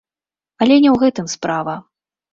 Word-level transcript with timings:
Але 0.63 0.77
не 0.79 0.89
ў 0.95 1.03
гэтым 1.03 1.31
справа. 1.37 1.77